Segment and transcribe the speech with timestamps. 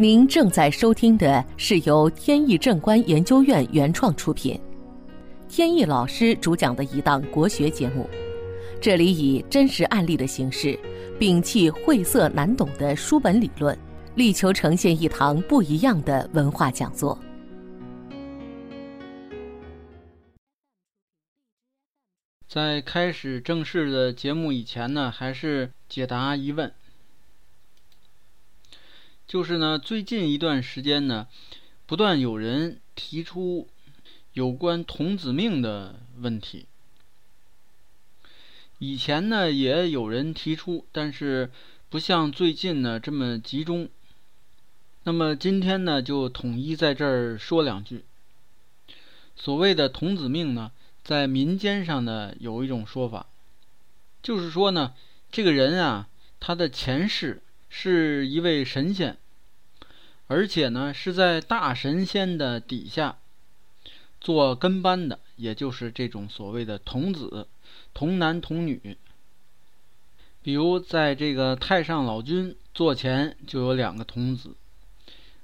[0.00, 4.58] 您正在收听的是由天意正观研究院原创出品，
[5.46, 8.08] 天意老师主讲的一档国学节目。
[8.80, 10.68] 这里以真实案例的形式，
[11.18, 13.78] 摒弃晦涩难懂的书本理论，
[14.14, 17.18] 力求呈现一堂不一样的文化讲座。
[22.48, 26.72] 在开始正式的节目以前呢，还是解答疑问。
[29.30, 31.28] 就是呢，最近一段时间呢，
[31.86, 33.68] 不断有人提出
[34.32, 36.66] 有关童子命的问题。
[38.80, 41.48] 以前呢，也有人提出，但是
[41.88, 43.88] 不像最近呢这么集中。
[45.04, 48.04] 那么今天呢，就统一在这儿说两句。
[49.36, 50.72] 所谓的童子命呢，
[51.04, 53.26] 在民间上呢有一种说法，
[54.24, 54.92] 就是说呢，
[55.30, 56.08] 这个人啊，
[56.40, 59.16] 他的前世是一位神仙，
[60.30, 63.18] 而且呢是在大神仙的底下
[64.20, 67.48] 做跟班的，也就是这种所谓的童子，
[67.92, 68.96] 童男童女。
[70.40, 74.54] 比如在这个太上老君座前就有两个童子。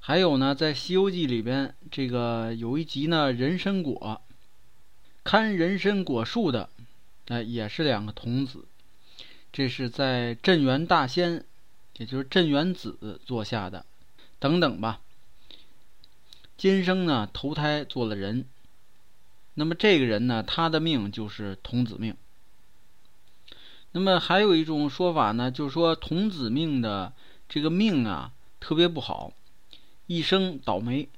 [0.00, 4.20] 还有呢，在《西游记》里边，这个有一集呢，人参果
[5.24, 6.68] 看人参果树的，
[7.28, 8.66] 哎，也是两个童子。
[9.50, 11.42] 这是在镇元大仙，
[11.96, 13.86] 也就是镇元子座下的，
[14.38, 15.00] 等等吧。
[16.56, 18.46] 今生呢，投胎做了人。
[19.54, 22.16] 那么这个人呢，他的命就是童子命。
[23.92, 27.12] 那么还有一种说法呢，就是说童子命的
[27.48, 29.32] 这个命啊，特别不好。
[30.06, 31.08] 一生倒霉。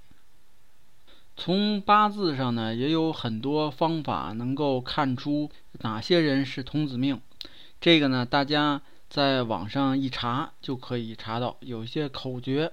[1.37, 5.51] 从八字上呢，也有很多方法能够看出
[5.81, 7.21] 哪些人是童子命。
[7.81, 12.73] 这个呢，大家在网上一查就可以查到，有一些口诀，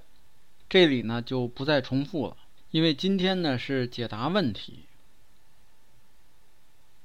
[0.70, 2.38] 这里呢就不再重复了。
[2.72, 4.80] 因为今天呢是解答问题。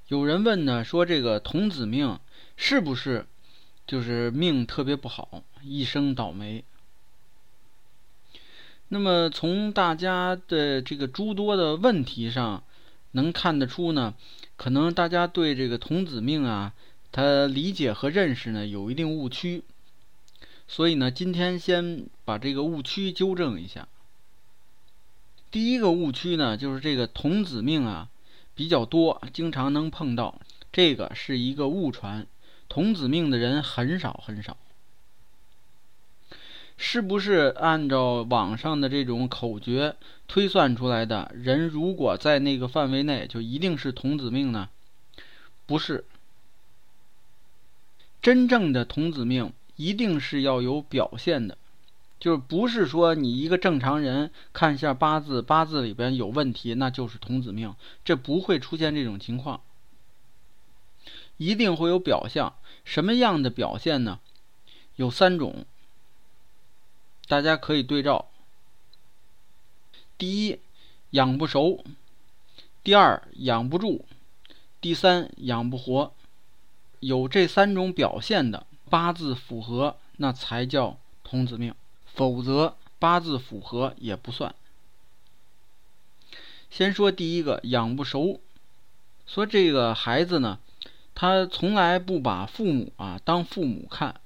[0.06, 2.18] 有人问呢，说这个童子命
[2.56, 3.26] 是不是
[3.86, 6.64] 就是命特别不好，一生倒霉？
[8.88, 12.64] 那么从大家的这个诸多的问题上，
[13.10, 14.14] 能看得出呢，
[14.56, 16.72] 可能大家对这个童子命啊，
[17.12, 19.62] 他理解和认识呢有一定误区，
[20.66, 23.88] 所以呢，今天先把这个误区纠正一下。
[25.50, 28.10] 第一个误区呢，就是这个童子命啊
[28.54, 30.38] 比较多，经常能碰到，
[30.70, 32.26] 这个是一个误传，
[32.68, 34.58] 童子命的人很少很少。
[36.76, 39.96] 是不是按照网上的这种口诀
[40.26, 44.68] 推算出来的人，如果在那个范围内，就一定是童子命呢？
[45.64, 46.04] 不是，
[48.20, 51.56] 真正的童子命一定是要有表现的，
[52.18, 57.74] 就是不是说你一个正常人看一下八字，八字里边有问题，那就是童子命，
[58.04, 59.60] 这不会出现这种情况，
[61.36, 62.54] 一定会有表象。
[62.84, 64.18] 什么样的表现呢？
[64.96, 65.64] 有三种。
[67.28, 68.30] 大家可以对照：
[70.16, 70.58] 第一，
[71.10, 71.84] 养不熟；
[72.82, 74.06] 第二，养不住；
[74.80, 76.14] 第三，养不活。
[77.00, 81.74] 有这三种表现的八字符合，那才叫童子命；
[82.18, 84.52] 否则，八字符合也不算。
[86.68, 88.40] 先说第一个，养不熟。
[89.24, 90.58] 说这个孩子呢，
[91.14, 94.20] 他从来不把父母啊当父母看，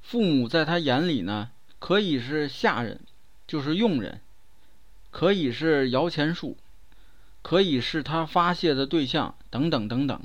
[0.00, 1.50] 父母在他眼里呢。
[1.80, 3.00] 可以是下人，
[3.48, 4.20] 就是佣人；
[5.10, 6.56] 可以是摇钱树，
[7.42, 10.22] 可以是他发泄的对象，等等等等。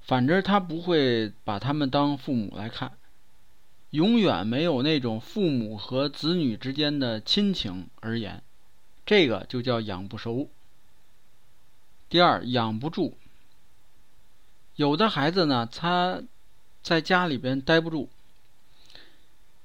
[0.00, 2.98] 反正他不会把他们当父母来看，
[3.90, 8.42] 永远没有那种父母和子女之间的亲情而言，
[9.06, 10.50] 这个就叫养不熟。
[12.08, 13.16] 第二，养不住。
[14.74, 16.22] 有的孩子呢，他
[16.82, 18.10] 在家里边待不住。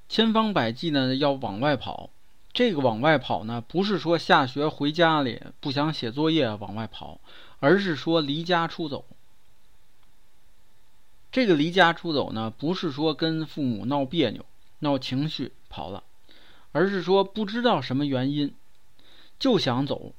[0.07, 2.09] 千方百计呢要往外跑，
[2.53, 7.19] 这个往外跑呢，不是说下学回家里不想写作业往外跑，
[7.59, 9.05] 而是说离家出走。
[11.31, 14.45] 这个离家出走呢，不是说跟父母闹别扭、
[14.79, 16.03] 闹情绪跑了，
[16.71, 18.53] 而是说不知道什么原因
[19.39, 20.13] 就想走，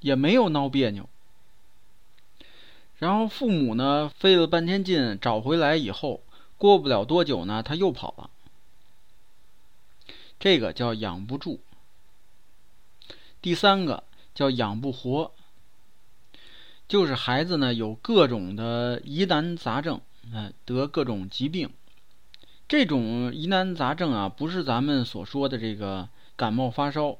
[0.00, 1.08] 也没有闹别扭。
[2.98, 6.22] 然后父母呢费了半天劲找回来以后，
[6.56, 8.30] 过不了多久呢，他又跑了。
[10.38, 11.60] 这个叫养不住。
[13.42, 14.04] 第三个
[14.34, 15.32] 叫养不活，
[16.88, 20.00] 就是孩子呢有各种的疑难杂症，
[20.32, 21.70] 嗯，得各种疾病。
[22.68, 27.18] 这种疑难杂症啊，不是咱们所说的这个感冒发烧，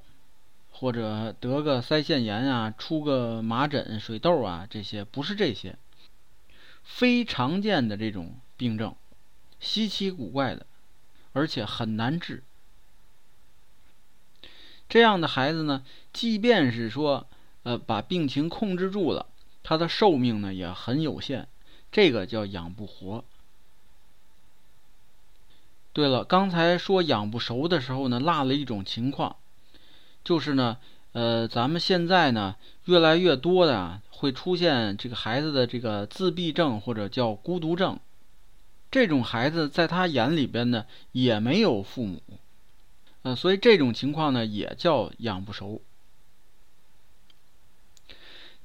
[0.72, 5.78] 或者得个腮腺炎啊，出个麻疹、水痘啊，这些不是这些，
[6.82, 8.94] 非常见的这种病症，
[9.60, 10.66] 稀奇古怪的，
[11.32, 12.42] 而且很难治。
[14.88, 17.28] 这样的孩子呢，即便是说，
[17.62, 19.26] 呃，把病情控制住了，
[19.62, 21.48] 他的寿命呢也很有限，
[21.96, 23.24] 这个叫养不活。
[25.94, 29.36] 对了，刚才说养不熟的时候呢，落了一种情况，
[30.22, 30.76] 就是呢，
[31.12, 37.98] 呃，咱们现在呢，越来越多的会出现这个孩子的这个自闭症或者叫孤独症，
[38.90, 42.20] 这种孩子在他眼里边呢，也没有父母，
[43.22, 45.80] 呃，所以这种情况呢，也叫养不熟。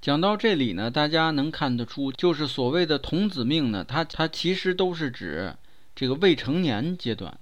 [0.02, 5.56] 讲到这里呢，大家能看得出，就是所谓的童子命呢，它它其实都是指。
[5.94, 7.38] 这个未成年阶段，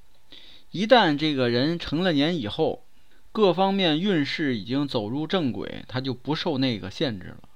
[0.72, 2.84] 一旦这个人成了年以后，
[3.32, 7.50] 各方面运势已经走入正轨，他就不受那个限制了。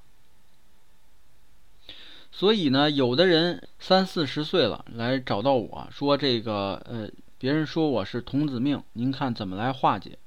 [2.32, 7.10] 所以呢，有的人三四十岁了来找到我说：“这个呃，
[7.40, 10.18] 别人说我是童子命，您看怎么来化解？”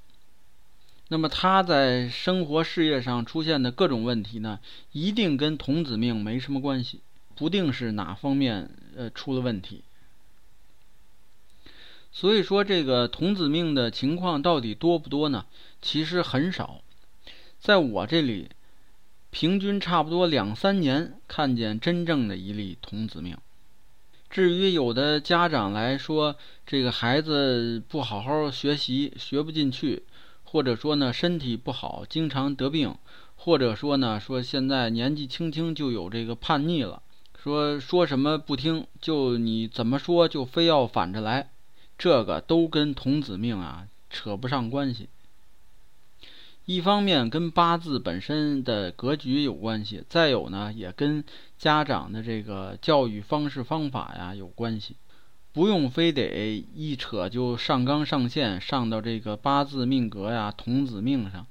[1.08, 4.58] 那么他在生活事业上出现的各种问题呢，
[4.93, 7.00] 一定跟童子命没什么关系，
[7.37, 9.82] 不定是哪方面呃出了问题。
[12.11, 15.44] 所以说，这个童子命的情况到底多不多呢？
[15.82, 16.81] 其实很少，
[17.61, 18.49] 在我这里，
[19.31, 23.37] 平均差不多两三年看见真正的一例童子命。
[24.29, 26.37] 至于有的家长来说，
[26.67, 30.02] 这个孩子不好好学习，学不进去，
[30.46, 32.94] 或者说呢身体不好，经常得病，
[33.34, 37.02] 或者说呢说现在年纪轻轻就有这个叛逆了，
[37.37, 41.50] 说说什么不听，就你怎么说就非要反着来。
[41.98, 45.08] 这个都跟童子命啊扯不上关系。
[46.64, 51.22] 一方面跟八字本身的格局有关系，再有呢也跟
[51.56, 54.96] 家长的这个教育方式方法呀有关系，
[55.56, 61.47] 不用非得一扯就上纲上线上到这个八字命格呀童子命上。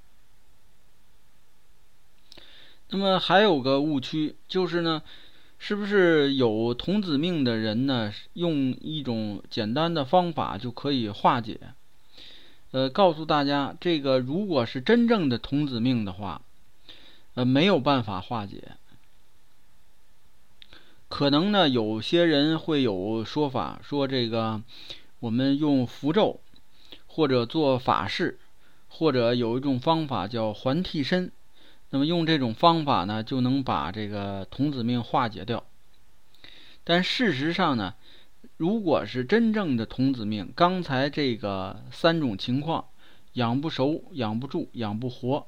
[2.90, 5.02] 那么还有个误区就是呢。
[5.57, 8.13] 是不是有童子命的人呢？
[8.34, 11.60] 用一种简单的方法就可以化解？
[12.72, 16.42] 呃，告诉大家，这个如果是真正的童子命的话，
[17.34, 18.74] 呃，没有办法化解。
[21.15, 24.62] 可能呢，有些人会有说法，说这个
[25.21, 26.41] 我们用符咒，
[27.07, 28.38] 或者做法事，
[28.89, 31.31] 或者有一种方法叫还替身。
[31.91, 35.63] 那么用这种方法呢，就能把这个童子命化解掉。
[36.83, 37.94] 但事实上呢，
[38.57, 42.89] 如果是真正的童子命，刚才这个三种情况，
[43.31, 45.47] 养不熟、养不住、养不活，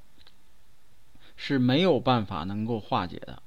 [1.35, 3.43] 是没有办法能够化解的。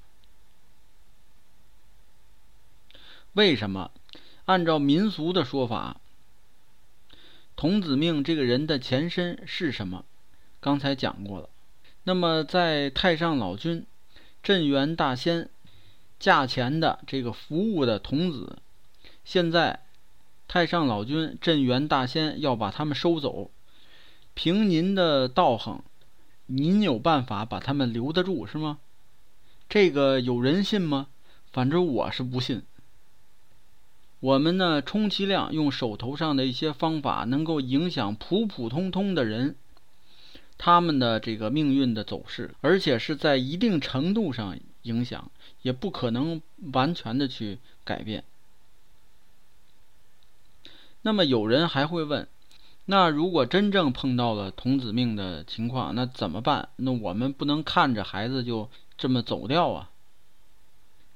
[3.35, 3.93] 为什么？
[4.47, 6.00] 按照民俗的说法，
[7.55, 10.05] 童子命这个人的前身是什么？
[10.59, 11.49] 刚才讲过了。
[12.03, 13.87] 那么，在太上老君、
[14.43, 15.49] 镇元大仙
[16.19, 18.59] 驾前的这个服务的童子，
[19.25, 19.85] 现在
[20.49, 23.50] 太上老君、镇元大仙要把他们收走。
[24.35, 25.84] 凭您的道行，
[26.46, 28.79] 您有办法把他们留得住是吗？
[29.69, 31.06] 这个有人信吗？
[31.53, 32.63] 反正我是不信。
[34.20, 39.56] 我们呢，充其量用手头上的一些方法，能够影响普普通通的人。
[40.58, 45.31] 他们的这个命运的走势，而且是在一定程度上影响，
[45.62, 46.43] 也不可能
[46.74, 48.24] 完全的去改变。
[51.00, 52.29] 那么有人还会问：
[52.84, 56.69] 那如果真正碰到了童子命的情况，那怎么办？
[56.77, 59.91] 那我们不能看着孩子就这么走掉啊？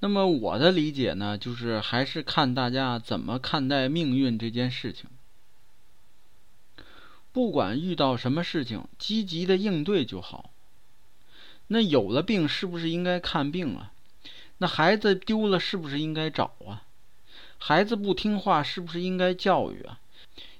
[0.04, 5.08] 那么我的理解呢，就是还是看大家怎么看待命运这件事情。
[7.32, 10.50] 不管遇到什么事情，积极的应对就好。
[11.68, 13.92] 那有了病，是不是应该看病啊？
[14.58, 16.84] 那孩子丢了，是不是应该找啊？
[17.56, 20.00] 孩子不听话，是不是应该教育啊？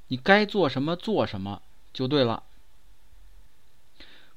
[0.09, 1.61] 你该做什么做什么
[1.93, 2.45] 就对了。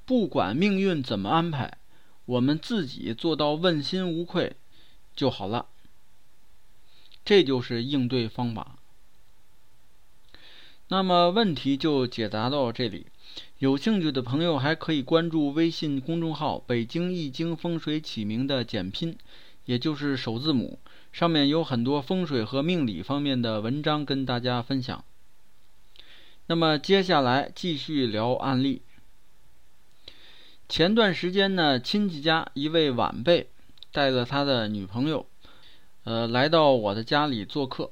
[0.05, 1.77] 不管命运怎么安排，
[2.25, 4.57] 我们自己做到问心无愧
[5.17, 5.65] 就好了。
[7.25, 8.77] 这就是应对方法。
[10.87, 13.07] 那么问题就解答到这里，
[13.59, 19.17] 有兴趣的朋友还可以关注微信公众号“北京易经风水起名”的简拼，
[19.65, 20.79] 也就是首字母，
[21.11, 25.03] 上面有很多风水和命理方面的文章跟大家分享。
[26.45, 28.81] 那么接下来继续聊案例。
[30.69, 33.49] 前段时间呢，亲戚家一位晚辈
[33.97, 35.25] 带了他的女朋友，
[36.03, 37.91] 呃，来到我的家里做客。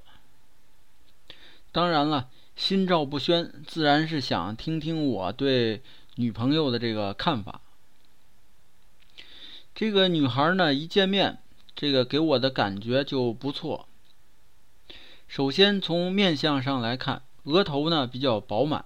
[1.71, 5.81] 当然了，心照不宣，自然是想听听我对
[6.13, 7.59] 女朋友的这个看法。
[9.73, 11.39] 这个女孩呢，一见面，
[11.75, 13.87] 这个给我的感觉就不错。
[15.27, 18.85] 首先从面相上来看，额头呢比较饱满，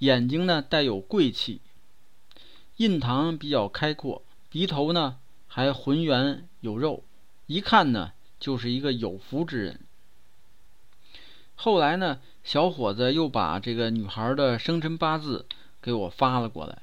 [0.00, 1.62] 眼睛呢带有贵气，
[2.76, 7.04] 印堂比较开阔，鼻头呢还浑圆有肉，
[7.46, 9.80] 一看呢就是一个有福之人。
[11.54, 15.46] 后来呢，小伙子又把这个女孩的生辰八字
[15.80, 16.82] 给我发了过来。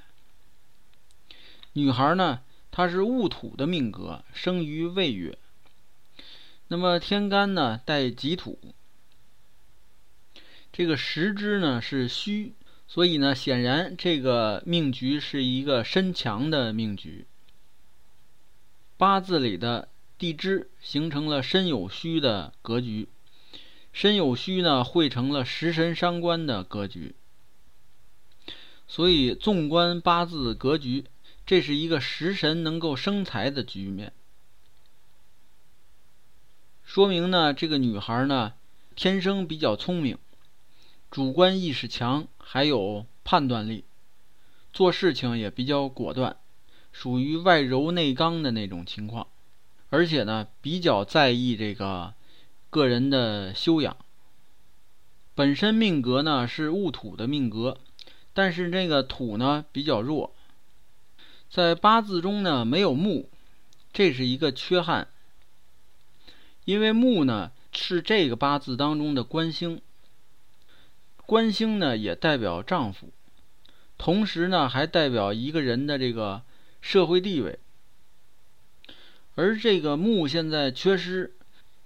[1.73, 2.41] 女孩呢，
[2.71, 5.37] 她是戊土的命格，生于未月。
[6.69, 8.57] 那么天干呢带己土，
[10.71, 12.53] 这个时支呢是戌，
[12.87, 17.27] 所以呢显然这个命局是一个身强的命局。
[18.97, 23.09] 八字里的地支形成了身有戌的格局，
[23.91, 27.15] 身有戌呢汇成了食神伤官的格局。
[28.87, 31.05] 所以纵观八字格局，
[31.45, 34.13] 这是一个食神能够生财的局面。
[36.83, 38.53] 说明呢，这个女孩呢，
[38.95, 40.19] 天生比较聪明，
[41.09, 43.83] 主观意识强，还有判断力，
[44.71, 46.37] 做事情也比较果断，
[46.93, 49.27] 属于外柔内刚的那种情况，
[49.89, 52.13] 而且呢，比较在意这个
[52.69, 53.97] 个人的修养。
[55.35, 57.79] 本身命格呢是戊土的命格，
[58.33, 60.33] 但是这个土呢比较弱，
[61.49, 63.29] 在八字中呢没有木，
[63.91, 65.07] 这是一个缺憾。
[66.65, 69.81] 因为木呢是这个八字当中的官星，
[71.25, 73.09] 官星呢也代表丈夫，
[73.97, 76.43] 同时呢还代表一个人的这个
[76.83, 77.57] 社会地位，
[79.35, 81.33] 而这个木现在缺失，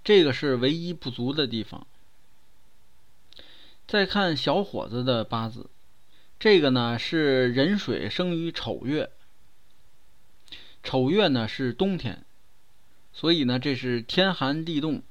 [0.02, 1.86] 这个是唯一不足的地方。
[3.86, 5.70] 再看小伙子的八字，
[6.40, 9.10] 这个呢是壬水生于丑月，
[10.82, 12.24] 丑月呢是冬天。
[13.12, 15.02] 所以呢，这是天寒地冻，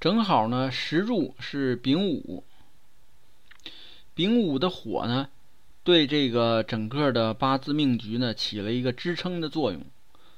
[0.00, 2.44] 正好呢，时柱是丙午，
[4.14, 5.30] 丙午的火呢，
[5.88, 9.86] 对这个整个的八字命局呢起了一个支撑的作用，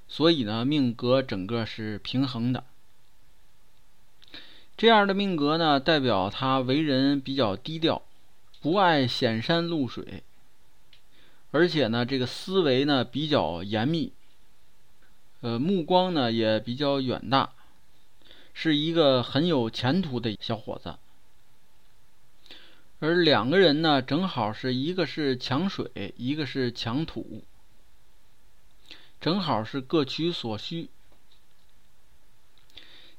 [0.07, 2.63] 所以呢，命格整个是平衡的。
[4.77, 8.03] 这样的命格呢，代表他为人比较低调，
[8.61, 10.23] 不爱显山露水，
[11.51, 14.13] 而且呢，这个思维呢比较严密。
[15.41, 17.51] 呃，目光呢也比较远大，
[18.55, 20.95] 是一个很有前途的小伙子。
[23.01, 27.43] 而两个人呢，正好是一个是强水，一个是强土，
[29.19, 30.91] 正好是各取所需。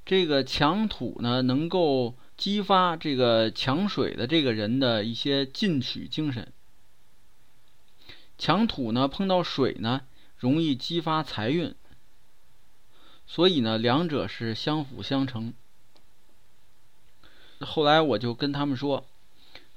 [0.05, 6.45] 这个强土呢，能够激发这个强水的这个人的一些进取精神；
[8.37, 10.01] 强土呢，碰到水呢，
[10.37, 11.73] 容易激发财运。
[13.25, 15.55] 所以呢，两者是相辅相成。
[17.61, 19.05] 后来我就跟他们说，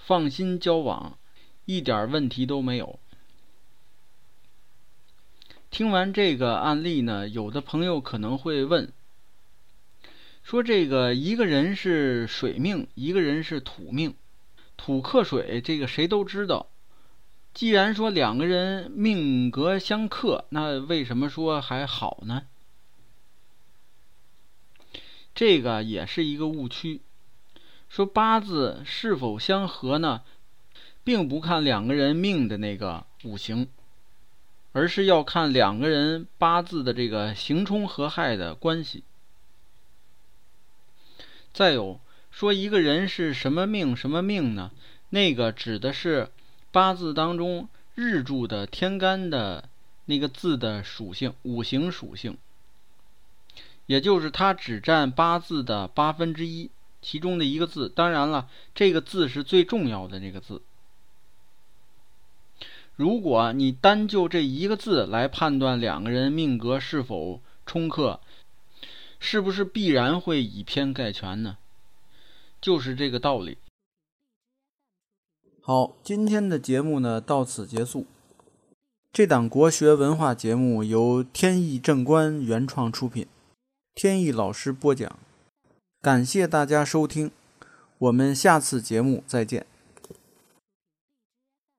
[0.06, 1.16] 放心交往，
[1.64, 2.98] 一点问题都没有。
[5.70, 8.92] 听完这个案例呢，有的朋友可能会问，
[10.42, 14.14] 说这个一个人是水命，一个人是土命，
[14.76, 16.66] 土克水，这个谁都知道。
[17.54, 22.42] 既然说两个人命格相克，那为什么说还好呢？
[25.34, 27.00] 这个也是一个误区，
[27.94, 30.22] 说八字是否相合呢，
[31.04, 33.68] 并不看两个人命的那个五行，
[34.72, 39.04] 而是要看两个人八字的这个刑冲合害的关系。
[41.52, 42.00] 再有
[42.32, 44.72] 说一个人是什么命什么命呢？
[45.10, 46.30] 那个指的是
[46.72, 49.68] 八字当中日柱的天干的
[50.06, 52.36] 那个字的属性，五行属性。
[53.86, 56.72] 也就是它只占八字的八分之一，
[57.04, 57.88] 其中的一个字。
[57.88, 60.62] 当然了，这个字是最重要的那个字。
[62.96, 68.20] 如果你单就这一个字来判断两个人命格是否冲克，
[69.18, 71.58] 是不是必然会以偏概全呢？
[72.60, 73.58] 就是这个道理。
[75.60, 78.06] 好，今天的节目呢到此结束。
[79.12, 83.26] 这档国学文化节目由天意正观原创出品。
[83.94, 85.18] 天意老师播讲，
[86.04, 87.30] 感谢大家收听。
[87.96, 89.64] 我们下次节目再见。